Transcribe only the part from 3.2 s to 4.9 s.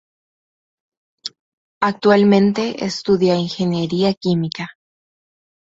Ingeniería Química.